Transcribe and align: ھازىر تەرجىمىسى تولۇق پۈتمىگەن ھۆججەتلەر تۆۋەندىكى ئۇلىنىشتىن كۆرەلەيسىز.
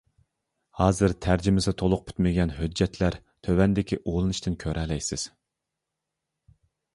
ھازىر 0.77 1.11
تەرجىمىسى 1.25 1.73
تولۇق 1.81 2.01
پۈتمىگەن 2.07 2.53
ھۆججەتلەر 2.61 3.17
تۆۋەندىكى 3.49 4.01
ئۇلىنىشتىن 4.01 4.57
كۆرەلەيسىز. 4.65 5.27